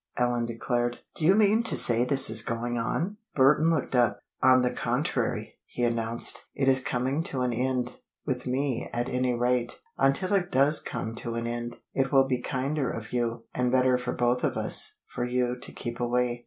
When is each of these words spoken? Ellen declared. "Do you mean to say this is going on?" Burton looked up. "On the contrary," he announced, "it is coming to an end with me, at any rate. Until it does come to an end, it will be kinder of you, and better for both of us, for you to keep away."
Ellen 0.17 0.47
declared. 0.47 0.97
"Do 1.13 1.23
you 1.25 1.35
mean 1.35 1.61
to 1.61 1.77
say 1.77 2.03
this 2.05 2.27
is 2.31 2.41
going 2.41 2.75
on?" 2.75 3.17
Burton 3.35 3.69
looked 3.69 3.93
up. 3.95 4.19
"On 4.41 4.63
the 4.63 4.71
contrary," 4.73 5.59
he 5.67 5.83
announced, 5.83 6.47
"it 6.55 6.67
is 6.67 6.81
coming 6.81 7.21
to 7.25 7.41
an 7.41 7.53
end 7.53 7.97
with 8.25 8.47
me, 8.47 8.89
at 8.93 9.09
any 9.09 9.35
rate. 9.35 9.79
Until 9.99 10.33
it 10.33 10.51
does 10.51 10.79
come 10.79 11.13
to 11.17 11.35
an 11.35 11.45
end, 11.45 11.77
it 11.93 12.11
will 12.11 12.25
be 12.27 12.41
kinder 12.41 12.89
of 12.89 13.13
you, 13.13 13.43
and 13.53 13.71
better 13.71 13.95
for 13.95 14.11
both 14.11 14.43
of 14.43 14.57
us, 14.57 14.97
for 15.05 15.23
you 15.23 15.55
to 15.59 15.71
keep 15.71 15.99
away." 15.99 16.39